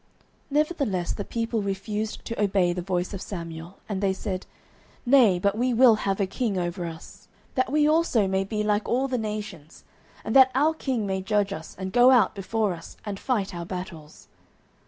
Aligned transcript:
09:008:019 0.01 0.09
Nevertheless 0.51 1.13
the 1.13 1.23
people 1.25 1.61
refused 1.61 2.25
to 2.25 2.41
obey 2.41 2.73
the 2.73 2.81
voice 2.81 3.13
of 3.13 3.21
Samuel; 3.21 3.77
and 3.87 4.01
they 4.01 4.13
said, 4.13 4.47
Nay; 5.05 5.37
but 5.37 5.55
we 5.55 5.75
will 5.75 5.93
have 6.09 6.19
a 6.19 6.25
king 6.25 6.57
over 6.57 6.87
us; 6.87 7.27
09:008:020 7.51 7.55
That 7.55 7.71
we 7.71 7.87
also 7.87 8.27
may 8.27 8.43
be 8.43 8.63
like 8.63 8.89
all 8.89 9.07
the 9.07 9.19
nations; 9.19 9.83
and 10.23 10.35
that 10.35 10.49
our 10.55 10.73
king 10.73 11.05
may 11.05 11.21
judge 11.21 11.53
us, 11.53 11.75
and 11.77 11.93
go 11.93 12.09
out 12.09 12.33
before 12.33 12.73
us, 12.73 12.97
and 13.05 13.19
fight 13.19 13.53
our 13.53 13.63
battles. 13.67 14.27